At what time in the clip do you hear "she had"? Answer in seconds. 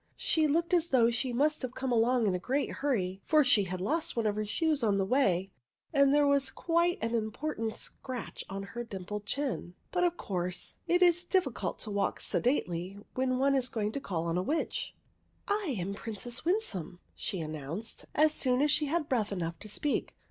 3.43-3.79, 18.71-19.07